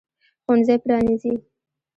[0.43, 1.33] ښوونځی پرانیزي.